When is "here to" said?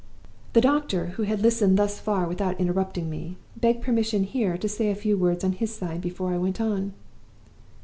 4.23-4.67